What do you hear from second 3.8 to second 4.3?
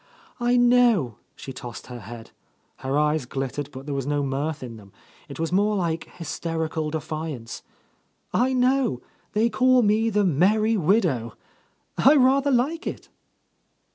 there was no